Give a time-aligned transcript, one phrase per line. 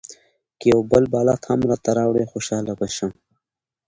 [0.59, 3.11] که یو بل بالښت هم راته راوړې خوشاله به شم.